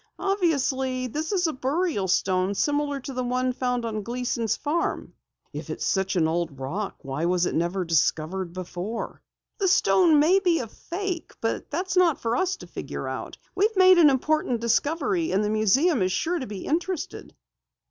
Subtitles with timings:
[0.17, 5.13] Obviously, this is a burial stone similar to the one found on the Gleason farm."
[5.53, 9.21] "If it's such an old rock why was it never discovered before?"
[9.59, 13.07] "The stone may be a fake, but that's not for us to try to figure
[13.07, 13.37] out.
[13.53, 17.35] We've made an important discovery and the museum is sure to be interested!"